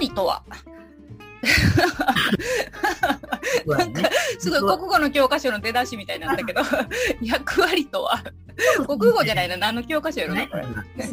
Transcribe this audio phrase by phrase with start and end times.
[0.00, 0.42] 割とは。
[3.66, 6.62] なんかすごい国語の教科書の出だしみたいなんだけど
[7.20, 8.22] 役割とは。
[8.86, 10.64] 国語じゃないな何の教科書やろなこれ。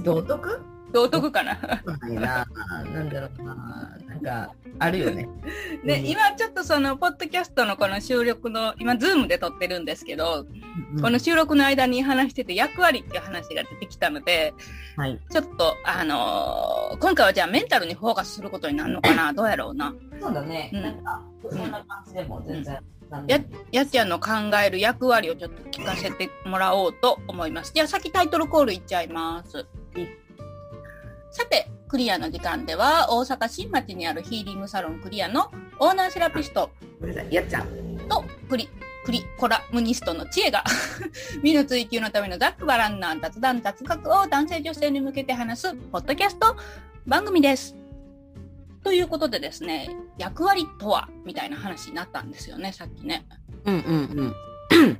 [0.02, 0.62] 道徳？
[0.98, 3.98] 道徳かななんだろうな。
[4.08, 5.28] なんか、あるよね。
[5.84, 10.46] ね、うん今ちょっとその、ポッドキャストのこの収録の、今、ズームで撮ってるんですけど、
[10.94, 14.54] うんこの収録の間に話してて役割っていう話が出てきたので、
[14.96, 15.20] はい。
[15.30, 19.34] ちょっと、あのー今回はじゃあメンタルにフォーカスすることになるのかな？
[19.34, 19.94] どうやろうな？
[20.20, 20.72] そうだね。
[20.74, 22.80] うんなんか、そんな感じでも全然。
[23.28, 23.40] や、
[23.72, 24.32] やっちゃんの考
[24.66, 27.72] える役割をちょっと聞かせてもらおうと思います。
[27.74, 29.66] じゃあ先タイトルコールいっちゃいます。
[31.38, 37.34] さて、クリアの時間では、大阪新町にあるヒーリングサロンクリアのオーナーセラピストごめんなさい。
[37.36, 37.68] やっちゃん。
[38.10, 38.68] とクリ、
[39.06, 40.64] クリコラムニストの知恵が、
[41.44, 46.58] 美の追求のためのざっくばらんな雑談雑学を男性女性に向けて話す、ポッドキャスト
[47.06, 47.76] 番組です。
[48.84, 53.28] ということでですね、役割とは、みたいな話になったんですよね、さっきね。
[53.66, 54.36] うんうん
[54.82, 54.98] うん。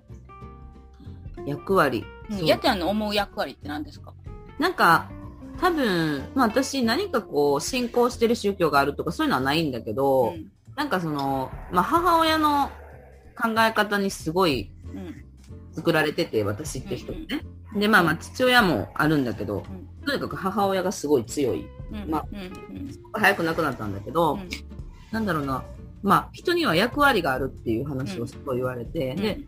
[1.48, 2.06] 役割。
[2.44, 4.14] やっちゃんの思う役割って何ですか？
[4.60, 5.10] なんか、
[5.60, 10.52] 多分、まあ私何かこう、信仰してる宗教があるとかそういうのはないんだけど、うん。
[10.76, 12.70] なんかその、まあ母親の
[13.36, 15.24] 考え方にすごいうん
[15.74, 17.28] 作られてて、私って人ね。
[17.76, 20.06] で、まあまあ父親もあるんだけど、うん。
[20.06, 21.68] とにかく母親がすごい強い。
[21.92, 22.10] うん。
[22.10, 22.40] まあうん。
[22.40, 22.44] う
[22.80, 22.90] ん。
[23.14, 24.50] 早く亡くなったんだけど、うん。
[25.12, 25.64] なんだろうな、
[26.02, 29.18] まあ人には役割があるっていう話をすごい言われて、うん。
[29.18, 29.40] で、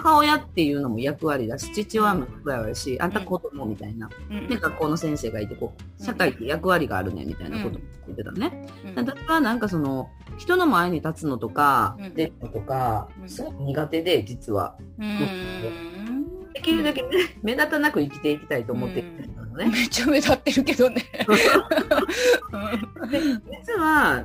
[0.00, 4.08] 母親っていうのも役割だし、父親も役割だし、あんた子供みたいな。
[4.30, 4.48] うん。
[4.48, 8.68] で、学校の先生がいて、こう、社会って役割があるね、みたいなことを言ってたのね。
[8.84, 8.94] うん。
[8.94, 10.08] 私はなんかその、
[10.38, 13.28] 人の前に立つのとかうん、出るのとかう、ん。
[13.28, 14.76] すごく苦手で、実は。
[14.98, 16.52] うん。
[16.52, 17.08] できるだけね、
[17.42, 19.70] 目立たなく生きていきたいと思ってね。
[19.70, 21.02] めっちゃ目立ってるけどね。
[23.10, 23.20] で
[23.64, 24.22] 実は、な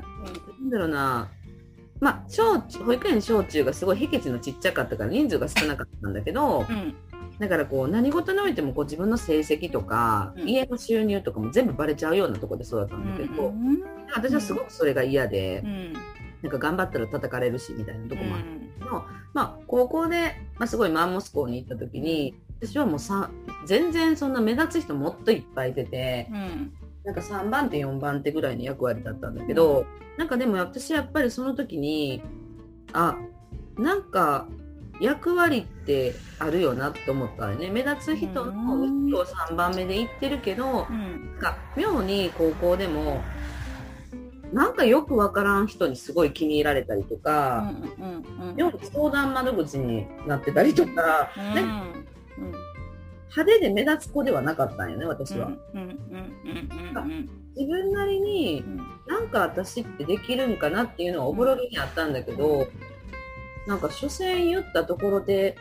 [0.65, 1.27] んだろうな、
[2.01, 6.95] まあ、小中、保育園小中がすごい僻地のちっちゃかったから人数が少なかったんだけど、うん。
[7.39, 10.49] だからこう何事においてもこう自分の成績とか、うん。
[10.49, 13.83] 家の収入とかも全部バレちゃうようなところで育ったんだけど、うん。
[14.15, 15.93] 私はすごくそれが嫌でう、ん。
[16.41, 19.03] なんか頑張ったら叩かれるしみたいなとこもあるうんけど、
[19.33, 23.29] まあ高校で、まあ、すごいマンモス校に行った時に私はもうさ
[23.65, 26.73] 全然そんな目立つ人もっといっぱいいてて、うん
[27.03, 29.85] なんか3番手4番手ぐらいの役割だったんだけど、
[30.17, 32.21] なんかでも私やっぱりその時に
[32.93, 33.17] あ
[33.77, 34.47] なんか
[34.99, 37.71] 役割ってあるよなって思ったよね。
[37.71, 41.33] 目立つ人のうん後ろを3番目で行ってるけど、うん。
[41.33, 43.23] なんか妙に高校でも
[44.53, 51.55] なんかよくわからん人にすごい気に入られたりとか、うんうん妙に相談窓口になってたりとか、うん。
[51.55, 52.01] ね
[53.35, 55.91] 派手で目立つ子ではなかったんよね私は、うんうんうん
[56.97, 58.77] うん自分なりにうん
[59.07, 62.69] なんか私ってできるんかなっていうのはおぼろげにあったんだけど、
[63.67, 65.57] なんか所詮言ったところで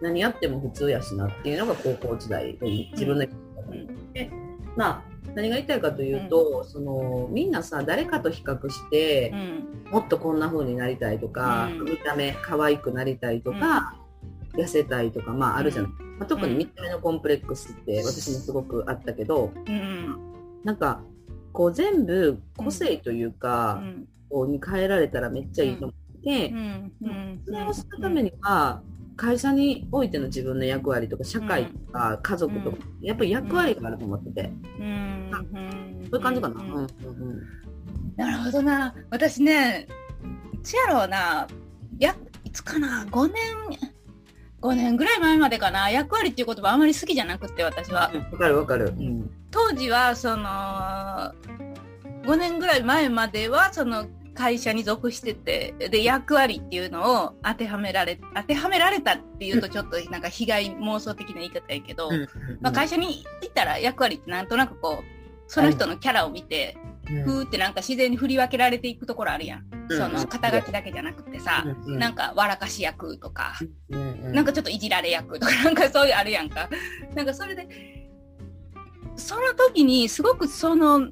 [0.00, 3.70] 何やっても普通やしなっていうのが高校時代で自分の生き方
[4.14, 4.30] で、
[4.76, 5.02] まあ
[5.34, 9.92] 何が言いたいかというと、そのみんなさ誰かと比較してう、ん。
[9.92, 11.84] もっとこんな風になりたいとか、うん。
[11.84, 13.94] 見た目可愛くなりたいとか、
[14.54, 20.16] 痩せたいとかまああるじゃない、まあ、特に見た目のコンプレックスって私もすごくあったけど、うん
[20.64, 21.00] なんか
[21.52, 26.92] こう全部個性といううか、んこうに変えられたらめっちゃいいと思って、うん。
[27.02, 27.42] うん。
[27.46, 28.82] それをするためには
[29.16, 35.30] 会社においての自分の役割とか社会とか家族とか、やっぱり役割があると思ってて、うん。
[35.30, 36.62] そういう感じかな。
[36.62, 36.86] うん。
[38.16, 38.94] なるほどな。
[39.10, 39.86] 私ね、
[40.52, 41.46] いつやろうな。
[41.98, 43.06] や、いつかな。
[43.10, 43.34] 5年、
[44.66, 45.90] 5年ぐらい前までかな。
[45.90, 48.10] 役割っていう言葉あんまり好きじゃなくって、私は。
[48.12, 48.86] うんわかるわかる。
[48.88, 51.32] うん当時は、その、
[52.24, 62.28] 5年ぐらい前までは、その、会社に属してて、で、役割っていうのを当てはめられ、当てはめられたっていうとちょっとなんか被害妄想的な言い方やけど、うん
[62.60, 65.04] まあ、会社に行ったら役割ってなんとなくこう、
[65.46, 66.76] その人のキャラを見て、
[67.06, 69.64] ふーってなんか自然に振り分けられていくところあるやん。
[69.88, 73.54] うんその肩書きだけじゃなくてさ、うんなんか笑かし役とか、
[73.90, 74.32] うんうん。
[74.34, 76.68] なんかちょっといじられ役とか、 なんかそういうあるやんか。
[77.14, 77.68] なんかそれで、
[79.16, 81.08] その時にすごくその、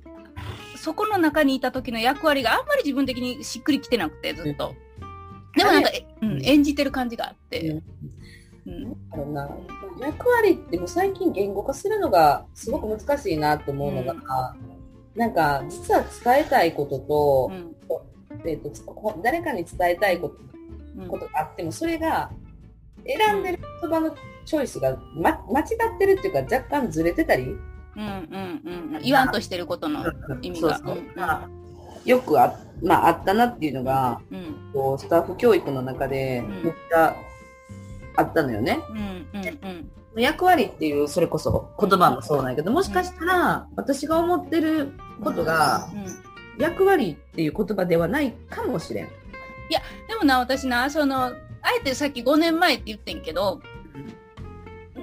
[0.76, 4.74] そこの中にいた時の役割があんまり自分的にしっくりきてなくて、ずっと。
[5.56, 7.82] でもなんか、えうん、演じてる感じがあって。
[8.66, 9.34] うん。
[9.34, 9.48] な
[10.00, 14.56] 役割ってもう最近言語化するのがすごく難しいなと思うのが、
[15.14, 17.74] なんか実は伝えたいこととう、ん
[18.44, 20.36] えー、とこ誰かに伝えたいこと
[20.98, 21.08] うん。
[21.08, 22.30] ことがあってもそれが
[23.06, 24.14] 選んでる言葉の
[24.44, 27.58] チョイスが、ま、間違ってるっていうか若干ずれてたりうん
[27.96, 29.02] うんうん。
[29.02, 30.04] 言わんとしてることの
[30.42, 30.80] 意味が。
[31.14, 31.48] まあ
[32.04, 34.70] よくあ,、まあ、あったなっていうのが、うん。
[34.74, 36.62] こうスタッフ教育の中でん。
[36.62, 37.16] めっちゃ
[38.16, 38.80] あったのよね。
[38.90, 38.98] うん
[39.34, 44.92] うん役割っていうそれこそ言葉もそうなんやけどもしかしたら私が思ってる
[45.22, 49.08] ことがうんうん役割っていう言葉ではないかもしれん。
[50.08, 51.34] でもな私なそのあ
[51.80, 53.60] えてさっき5年前って言ってんけど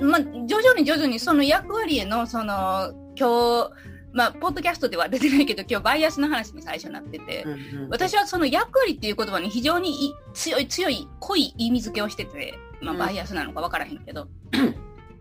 [0.02, 3.72] まあ、徐々に徐々にその役割への、その、今日、
[4.14, 7.46] まあ、ポッドキャストでは出てないけど、今日バイアスの話に最初になってて、
[7.90, 14.28] 私はその役割っていう言葉に非常にい強い、強い、濃い意味付けをしてて、まあ、うんバイアスなのか分からへんけど。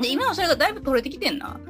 [0.00, 1.61] で、今はそれがだいぶ取れてきてんな。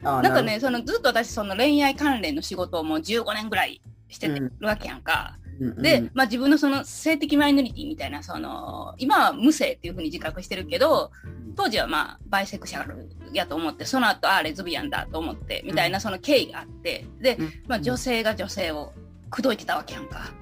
[0.00, 5.36] ななんか、ね、そのずっと私、その恋愛関連の仕事をもう15年ぐらいしてるわけやんか。
[5.36, 5.50] うん
[5.82, 11.10] で、、まあ自分のその性的マイノリティみたいな、その、今は無性っていうふうに自覚してるけど、
[11.54, 17.36] 当時はまあバイセクシャルやと思って、その後、ああ、レズビアンだと思って、みたいなその経緯があって、で、
[17.68, 18.94] まあ女性が女性を
[19.28, 20.32] 口説いてたわけやんか。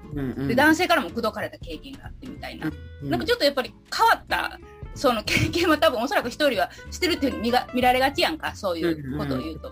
[0.46, 2.70] で、男性からも口説かれた経験があってみたいな。
[3.02, 4.58] なんかちょっとやっぱり変わった、
[4.98, 9.70] その経験は多分おそらく一人はしてるっていうふうに見が見られがちやんか、そういうことを言うと。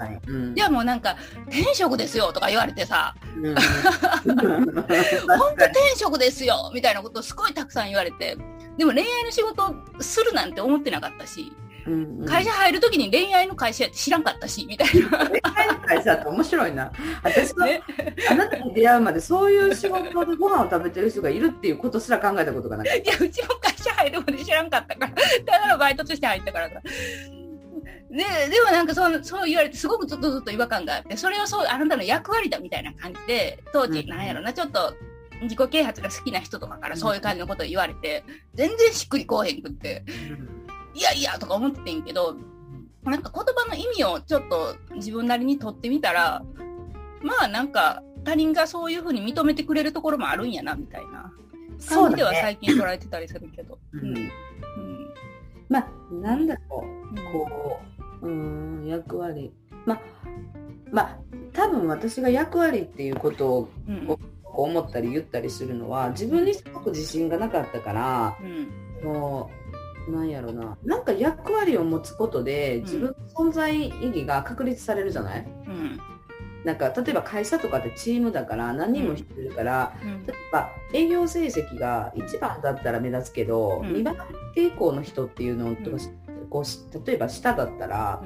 [0.55, 1.17] ではもうなんか、
[1.49, 3.15] 転職ですよとか言われてさ、
[3.45, 3.55] 本
[5.59, 8.39] 当転職ですよみたいなことをすごいたくさん言われて、
[8.79, 11.53] でも恋愛の仕事するなんて思ってなかったし、
[12.27, 15.29] 会社入るときに恋愛の会社やって知らんかったし、みたいな。
[15.29, 16.93] 恋愛の会社って面白いな。
[17.23, 17.83] 私は、ね、
[18.31, 26.69] あなたに出会うまでそういう仕事でご飯を食べてる人がいるっていうことすら考えたことがなかっ いや、うちも会社入るまで知らんかったから、ただのバイトとして入ったから。
[26.69, 26.81] さ。
[28.11, 34.95] で、でもなんかそうそう言われてすごくずっとずっと違和感があって、それをそう、あなたの役割だみたいな感じで、当時、うんなんやろな、ちょっと
[35.43, 38.25] 自己啓発が好きな人とかからそういう感じのことを言われて、
[38.55, 40.05] 全然しっくりこうへんくって、
[40.97, 42.35] いやいやとか思ってんけど、
[43.05, 46.43] なんか言葉の意味をちょっと自分なりに取ってみたら、
[47.23, 51.31] まあなんか他人がそういうふうに認めてくれるところもあるんやな、みたいな。
[51.89, 53.79] 感じでは最近捉えてたりするけど。
[53.93, 54.15] ううん。
[54.15, 54.31] んうん。
[55.69, 57.09] まあ、なんだろう。
[57.09, 57.33] うん。
[57.33, 57.81] こ
[58.23, 59.53] う、うーん、役割。
[59.85, 60.01] まあ、
[60.91, 61.19] まあ、
[61.53, 64.07] 多分私が役割っていうことをうん。
[64.07, 64.19] こ
[64.63, 68.37] う思ったり言ったりするのは、自分にすごく自信がなかったから、
[69.03, 69.07] うん。
[69.07, 69.66] もう、
[70.09, 70.77] なんやろな。
[70.85, 75.47] なんか役割を持つことで、自分の存在意義が確立されるじゃない？
[75.67, 76.01] うん。
[76.65, 80.27] なんか、例えば会社とかってチームだから、何人も人いるから、うん。
[80.27, 83.89] 例えば営業成績が1番だったら目立つけど、うん。
[83.89, 84.17] 2番
[84.57, 85.97] 傾向の人っていうのとか、
[86.49, 88.23] こうし例えば下だったら、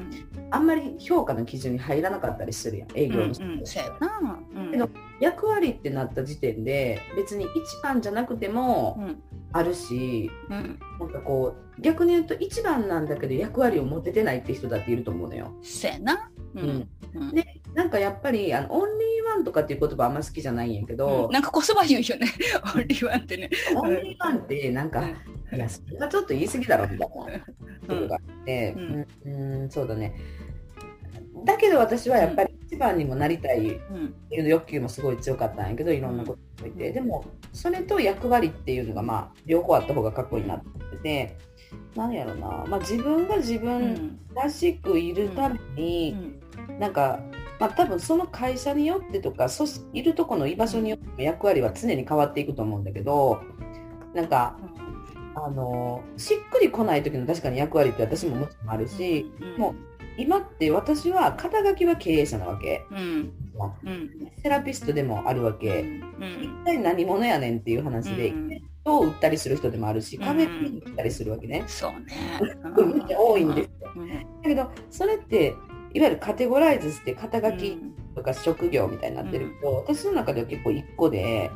[0.51, 3.57] あんまり評価の基準に入らなかったりするやん営業の人、うんうん。
[3.59, 4.71] うん。
[4.71, 4.89] けど
[5.21, 7.49] 役割ってなった時点で別に1
[7.83, 10.79] 番じゃなくてもうんあるし、うん。
[11.01, 15.53] なんかこう逆に言うと1番なんだけど役割を持ててないって人だっていると思うのよ。
[15.63, 16.31] そうやな。
[16.55, 16.69] ううん。
[16.69, 17.31] んうん。
[17.35, 22.27] でなんかやっぱりあのオンリーワンとかっていう言葉あんま好きじゃないんやけど、なんか言葉言うよね。
[22.75, 23.51] オンリーワンってね。
[23.77, 25.05] オンリーワンってなんか、
[25.53, 27.29] いや、それはちょっと言い過ぎだろみたいなとこ
[27.95, 29.33] ろがあって、ううん。
[29.33, 30.15] ん、うんそうだね。
[31.45, 32.50] だけど私はやっぱり一
[32.81, 34.07] 番にもなりたいうん。
[34.07, 36.91] っていう欲求もすごい強かったんやけど、いろんなことにおいて。
[36.91, 41.37] でも、それと役割っていうのが、まあ、両方あった方がかっこいいなってて、
[41.95, 44.19] なんやろな、まあ自分が自う分ん。
[44.35, 46.17] らしくいるために、
[46.79, 47.21] なんか、
[47.59, 53.43] まあ多分その会社によってとか、そしいるとこの居場所によっても役割は常に変わっていくと思うんだけど、
[54.15, 54.57] なんか、
[55.35, 59.75] あのしっくりこない時の確かに役割って私ももちろんあるし、も
[60.21, 62.85] 今って私は肩書きは経営者なわけ。
[62.91, 63.33] うん。
[63.85, 64.11] うん。
[64.43, 65.83] セラピストでもあるわうけ。
[65.83, 66.03] ん。
[66.43, 68.51] 一体何者やねんっていう話で、うん。
[68.83, 70.25] 人を売ったりする人でもあるし、うん。
[70.25, 71.65] 壁に売ったりするわけね。
[71.67, 71.99] そうね。
[73.17, 73.93] 多いんですよ。
[73.97, 75.55] うんだけど、それって、
[75.93, 77.93] いわゆるカテゴライズして肩書きうん。
[78.15, 81.51] とか職業みたいになってるけど、私の中では結構一個で、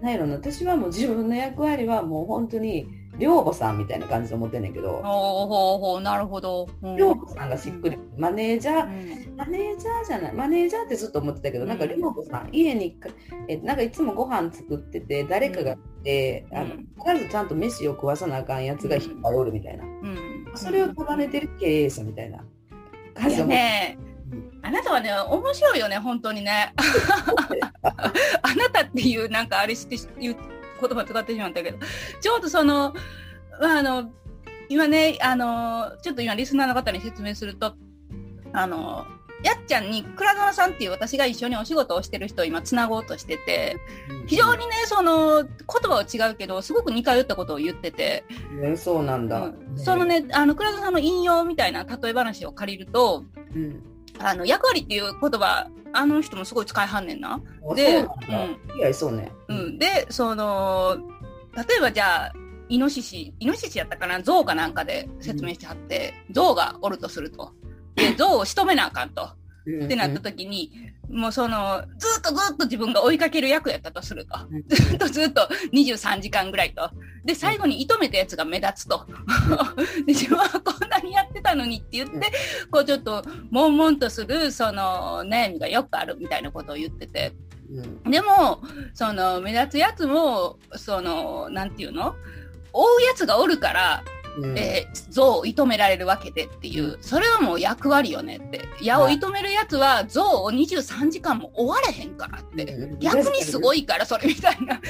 [0.00, 2.86] なんやろな、私はもう自分の役割はもう本当に、
[3.18, 6.68] 寮母さんみたいな感じで思ってんねんけど、ほうほうほうなるほど。
[6.82, 6.96] うん。
[6.96, 9.36] 寮母さんがしっくり、マネージャー、うん。
[9.36, 13.08] マネージャーじゃない、マネージャーってずっと思ってたけど、なんか寮母さん、家にか、
[13.48, 16.88] えなんかいつもご飯作ってて、誰かが来て、あのうん。
[17.04, 19.84] 必ずちゃんと飯を食わさなあかんやつがいっぱいおるみたいな。
[19.84, 20.52] うん。
[20.54, 22.44] それを束ねてる経営者みたいな。
[23.14, 23.98] 感じね
[24.62, 26.74] あなたはね面白いよね本当にね。
[27.82, 30.36] あなたっていうなんかあれして言う
[30.80, 31.78] 言葉使ってしまったけど。
[32.20, 32.94] ちょうどその
[33.60, 34.10] まああの
[34.68, 37.74] 今ねあのちょっと今リスナーの方に説明すると
[38.52, 39.06] あの
[39.42, 43.76] やっちゃんに倉園さんっていう私が一緒にお仕事をしてる人を今つなごうとしてて
[44.26, 45.50] 非常にねその言
[45.84, 48.24] 葉は違うけどすごく似通ったことを言ってて、
[48.60, 49.40] ねそうなんだ。
[49.42, 49.78] うん。
[49.78, 53.82] その、ねあの倉園さんの引用みたいな例え話を借りるとうん
[54.20, 57.40] あの、役割っていう言葉、あの人もすごい使いはんねんな。
[57.70, 59.32] あで、そうなんだいや、そうね。
[59.48, 59.58] うん。
[59.58, 59.78] うん。
[59.78, 60.98] で、その、
[61.56, 62.32] 例えばじゃあ、
[62.68, 64.22] イノシシ、イノシシやったかな？
[64.22, 67.52] 象かなんかで説明してはって、象がおるとすると。
[67.96, 69.22] で、 象を仕留めなあかんと。
[69.22, 70.72] ってなった時に、
[71.10, 74.38] もうその、ずっとずっと自分が追いかける役やったとすると。
[74.50, 76.90] うんずっとずっと23時間ぐらいと。
[77.24, 79.06] で、最後に射止めたやつが目立つと。
[80.06, 82.30] で、自分はこんなにやってたのにって言って、
[82.70, 87.32] こうちょっと、悶々とする、その、悩みがよくあるみたいなことを言ってて。
[87.70, 88.62] うんでも、
[88.94, 92.14] その、目立つやつも、その、なんていうの？
[92.72, 94.02] 追うやつがおるから、
[94.36, 98.68] うんえー象を射止められるわけでっていう、それはもう役割よねって。
[98.82, 102.64] 矢を射止めるやつは象を23時間も追われへんからって。
[102.64, 104.80] うん逆にすごいから、それみたいな。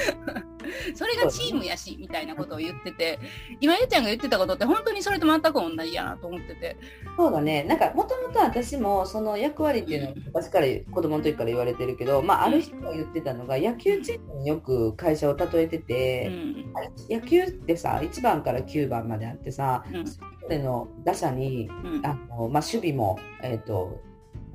[0.95, 3.19] それがチームやし、みたいなことを言ってて、
[3.59, 6.77] 今ゆうちゃんが言ってたことって本当にそれと全く同じやなと思ってて。
[7.17, 7.63] そうだね。
[7.63, 16.73] なんか、もともと私も、その役割っていうのは、昔から子供の時から言われてるけど、まあ、ある人が言ってたのが、野球チームによく会社を例えてうて、ん。
[17.09, 24.01] 野球ってさ、1番から9番まであってさ、うんそれぞれの打者に、うんあのまあ、守備も、えっ、と、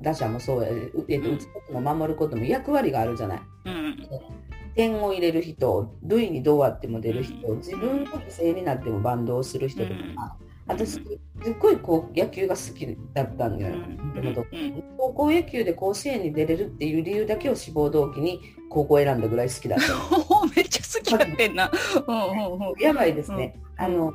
[0.01, 3.41] 打者もそうや、うえーとうん打つことも守ることも役割があるじゃない。
[3.65, 3.97] うん。
[4.75, 10.15] 点を入れる人、塁にどうあっても出る人、自分の犠牲になってもバンドをする人とか、うん。
[10.67, 11.03] 私、すっ
[11.59, 13.57] ごいこう野球が好きだったん。
[13.57, 13.75] だよ、
[14.97, 19.85] 高校野球で甲子園に出れるっていう理由だけを志望動機に高校を選んだぐらい好きだった。
[20.55, 21.71] めっちゃ好きやってんな。
[22.79, 23.59] やばいですね。
[23.77, 23.85] うん。
[23.85, 24.13] あの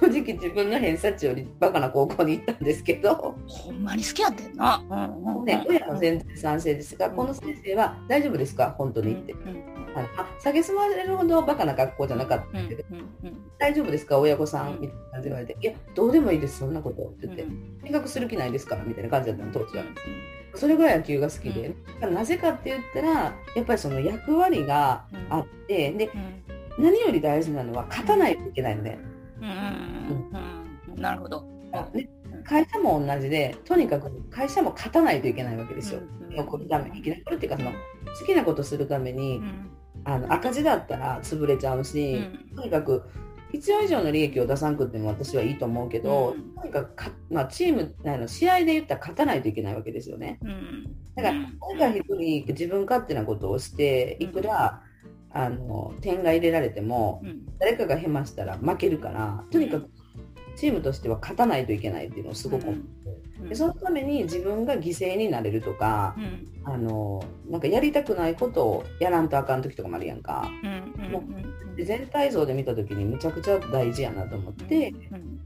[0.00, 4.82] 正直自分の偏差値よりバカな高校に行ったんですけど、ほんまに好きやってんな。
[4.90, 5.44] うんうんうん。
[5.44, 8.74] ね、親も全然賛成ですが、この先生は大丈夫ですか？
[8.76, 9.32] 本当にって。
[9.32, 9.64] うん
[9.96, 13.08] あのあ下げすまれるほどバカな学校じゃなかったうんけど、うん
[13.58, 14.18] 大丈夫ですか？
[14.18, 14.78] 親御さうん。
[14.78, 17.02] んみたいな感じで言われて、いや、どうでもいいです、そんなこと。
[17.02, 17.80] って言って、うん。
[17.84, 18.76] 見学する気ないですか？
[18.76, 19.84] らみたいな感じだったの、当時は。
[20.54, 26.84] それぐらい野球が好きで、なぜかって言ったら、やっぱりその役割があって、で、うん。
[26.84, 28.98] 何より大事なのは勝たないといけないのね。
[29.40, 31.44] うんなるほど。
[32.44, 36.00] 会社も同じで、とにかく会社も勝たないといけないわけですよ。
[36.30, 39.40] 残るために、生き残るっていうか、その好きなことするために、
[40.04, 42.22] あの赤字だったら潰れちゃうし、
[42.56, 43.02] とにかく
[43.52, 50.38] 必要以上の利益を出さんくても私はいいと思うけど、とにかくか、まあ、チームあの試合で言ったら勝たないといけないわけですよね。
[51.16, 51.38] だから、
[51.78, 54.82] 誰か一人自分勝手なことをして、いくら、
[55.30, 57.46] あの点が入れられても、うん。
[57.58, 59.90] 誰かがヘマしたら負けるから、とにかく
[60.56, 66.48] チームとしては勝たないといけないっていうのをすごく思って、でそのために自分が犠牲になれるとか、うん。
[66.64, 70.50] あのなんかやりたくないことをやらんとあかん時とかもあるやんか。
[70.62, 71.78] うん。
[71.78, 75.40] う全体像で見た時にむちゃくちゃ大事やなと思って、うん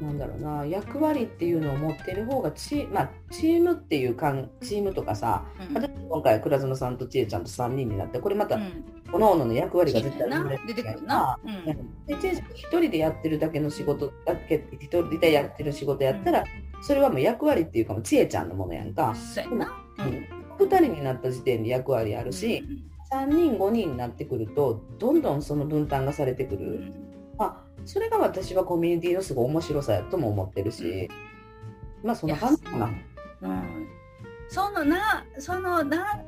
[0.00, 6.08] なんだろうな役割っていうのを持ってる方がチ,、まあ、チームっていうかんチームとかさうん。
[6.08, 8.84] 今回倉園さんと千恵ちゃんと3人になってこれまたうん。
[9.06, 10.44] 各々の役割が絶対な。
[10.66, 11.38] 出てくるな。
[11.44, 12.06] うん。
[12.06, 16.44] で千恵ちゃん一人でやってるだけの仕事だけ一人でやってる仕事やったら、
[16.82, 19.72] それはもう役割っていうかもう千恵ちゃんのものやんか、そうやな。
[19.98, 20.66] うん。
[20.66, 22.64] 2人になった時点で役割あるし、
[23.12, 26.66] 3人5人になってくるとどんどんその分担がされてくる。
[26.66, 26.94] うん。
[27.38, 31.08] まあ、それが私はコミュニティのすごい面白さやとも思ってるし、
[32.02, 32.90] まあそんな感じかな。
[33.42, 33.88] うん
[34.48, 36.22] そのな、そのな、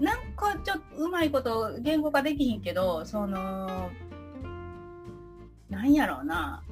[0.00, 3.90] なんかちょっとうまいこと言語化できひんけど、その、
[5.68, 6.62] なんやろうな。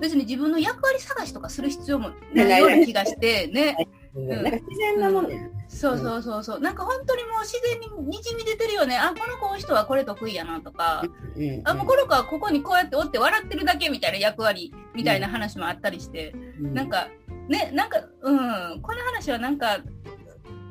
[0.00, 3.88] 別に自分の役割探しとかする必要もないような気がして、ね。
[4.18, 5.50] んなんか自然なもんね。
[5.68, 6.60] そうそうそうそう。
[6.60, 8.96] なんか本当にもう自然ににじみ出てるよね。
[8.96, 11.04] あ、この子の人はこれ得意やなとか。
[11.36, 16.32] うんあ、もうこの子はここにこうやっておって笑ってるだけみたいな役割みたいな話もあったりして。
[16.60, 17.08] うんなんか、
[17.48, 18.32] ね、なんか、う
[18.76, 19.78] ん、この話はなんか、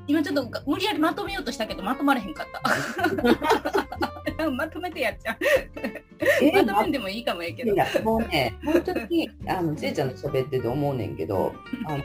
[0.08, 2.62] 今ちょっと無理やりまとめようとしたけど、まとまれへんかった。
[4.52, 5.38] まとめてやっちゃう。
[6.42, 7.74] えまとめんでもいいかもええけど。
[7.74, 11.53] いやもうね、本当にあのちえちゃんと喋ってて思うねんけど、
[11.86, 12.03] あの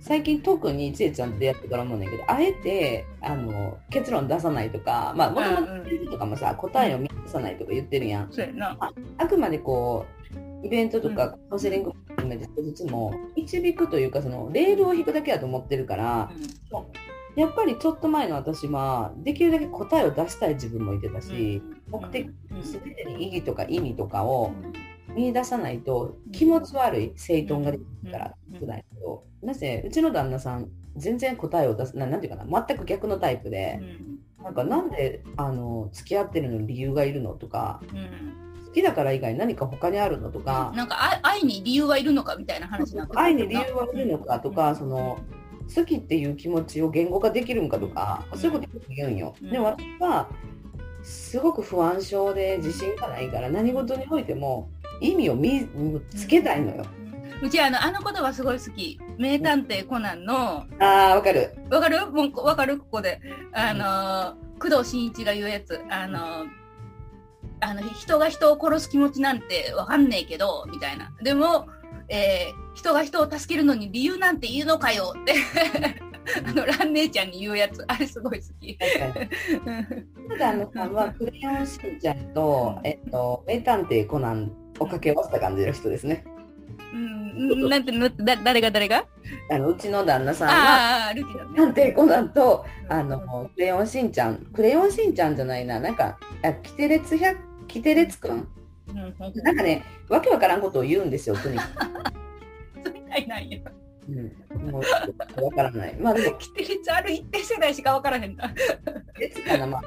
[0.00, 8.32] 最近特にちえちゃんと出会ってから思うねんけど、あえてあの結論出さないとか、まあもともととかもさ答えを見出さないとか言ってるやん。
[8.32, 8.76] そうやな。
[9.18, 10.06] あくまでこ
[10.62, 16.30] うイベントとかカウンセリングも含めて一つも導くというかそのレールを引くだけだと思ってるから、
[17.36, 22.30] やっぱりちょっと前の私はできるだけ答えを出したい自分もいてたし、目的
[22.62, 24.52] 全てに意義とか意味とかを
[25.14, 28.60] 見出さないと気持ち悪い整頓ができるからうん。
[28.60, 33.80] 少ないけど、なぜうちの旦那さん全然答えを出すななんていうかな全く逆のタイプで、
[34.42, 37.82] なんかなんであの付き合ってるのに理由がいるのとか
[38.66, 45.18] 好きだから以外何か他にあるのとか、なんか愛愛に理由はいるのかみたいな話愛に理由はいるのかとかその
[45.74, 49.34] 好きっていう気持ちを言語化できるんかとか、そういうこと言うんよ。
[49.42, 50.28] うんでも私は
[51.02, 54.68] すごく不安症で自信がないから何事においても
[55.00, 55.68] 意味を見
[56.10, 56.84] つけたいのよ。
[57.42, 58.98] うちあの、あの言葉すごい好き。
[59.18, 61.54] 名探偵コナンの、ああ、わかる。
[61.70, 62.06] わかる？
[62.10, 62.78] もうわかる？
[62.78, 63.20] ここで。
[63.52, 65.80] あのー、工藤新一が言うやつ。
[65.90, 66.48] あのー、
[67.60, 71.12] あの、人が人を殺す気持ちなんてわかんねえけど、みたいな。
[71.22, 71.68] でも、
[72.08, 75.34] えー人が人を助けるのに理由なんて言うのかよって、
[76.46, 77.82] あの、蘭姉ちゃんに言うやつ。
[77.88, 78.76] あれすごい好き。
[78.76, 78.86] た
[80.38, 80.92] だあのさん。
[80.92, 86.24] はクレヨンしんちゃんと、えっと、名探偵コナンを掛け合わせた感じの人ですね。
[86.92, 87.84] うん、なん。
[87.84, 89.06] て、なんてだ誰が誰が？
[89.50, 91.50] あのうちの旦那さんは、ああ、ルキだね。
[91.56, 98.46] 探偵コナンと、あの、クレヨンしんちゃん、クレヨンしんちゃんじゃないな、なんか、あキテレツ百、キテレツくん？
[98.88, 102.25] うん、なんかね、わけわからんことを言うんですよ、とにかそ
[103.06, 103.58] みたいなんや。
[103.60, 103.72] く。
[104.08, 105.96] うん、もう、わからない。
[105.96, 108.54] まあでも、キテレツある一定世代しか分からへんな。
[109.18, 109.82] 列かな、まあ、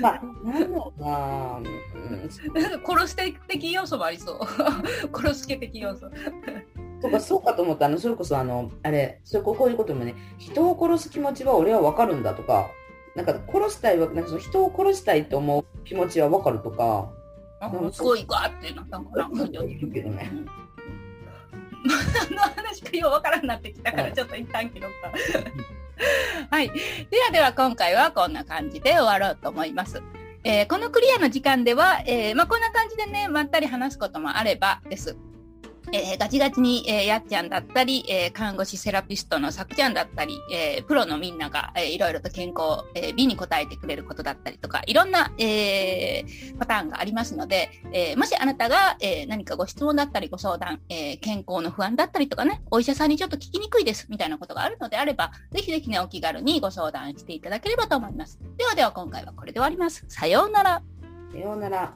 [0.00, 2.30] まあ、なんだろうな、うん、
[2.86, 3.16] 殺し
[3.48, 4.38] 的要素もありそう。
[5.16, 6.08] 殺し系的要素。
[7.02, 12.70] とかそうかと思ったあのそれこそあのあれそれここういうこともね人を殺す気持ちは俺は分かるんだとか
[13.14, 17.10] なんか殺したいわなんかその人を殺したいと思う気持ちは分かるとか
[17.60, 19.28] あすごいガーってなったんかな。
[19.28, 20.73] なんか言うけどねうん
[21.84, 25.12] 何の話かようわからんなってきたから、ちょっと一旦切ろうか。
[26.50, 26.68] はい。
[26.68, 30.02] ではでは今回はこんな感じで終わろうと思います。
[30.42, 35.16] えーこのクリアの時間では、えーまあ、こんな感じでね、まったり話すこともあればです。
[35.92, 46.24] えーガチガチに、えーやっちゃんだったり、えー看護師セラピストのさくちゃんだったり、えプロのみんなが、えーいろいろと健康、え美に応えてくれることだったりとか、いろんな、え
[46.58, 58.38] パターンがありますので、えもしあなたが、え何かご質問だったりご相談、え健康の不安だったりとかね、お医者さんにちょっと聞きにくいですみたいなことがあるのであれば、ぜひぜひね、お気軽にご相談していただければと思います。
[58.56, 60.04] ではでは今回はこれで終わります。
[60.08, 60.82] さようなら。
[61.32, 61.94] さようなら